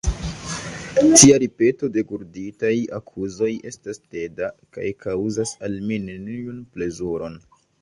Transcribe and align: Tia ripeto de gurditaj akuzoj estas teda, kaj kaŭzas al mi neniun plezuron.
Tia 1.09 1.35
ripeto 1.43 1.89
de 1.97 2.03
gurditaj 2.13 2.71
akuzoj 2.99 3.51
estas 3.73 4.01
teda, 4.17 4.49
kaj 4.79 4.89
kaŭzas 5.05 5.55
al 5.69 5.77
mi 5.91 6.01
neniun 6.11 6.61
plezuron. 6.75 7.39